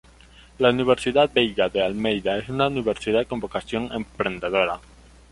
La 0.57 0.69
Universidad 0.71 1.31
Veiga 1.31 1.69
de 1.69 1.83
Almeida 1.83 2.35
es 2.35 2.49
una 2.49 2.65
universidad 2.65 3.27
con 3.27 3.39
vocación 3.39 3.87
emprendedora. 3.93 4.79